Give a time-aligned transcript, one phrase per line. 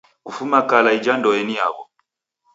[0.25, 1.83] Kufuma kala ija ndoe ni yaw'o.